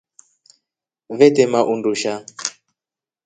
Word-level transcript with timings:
Vetema 1.17 1.61
undusha. 1.73 2.13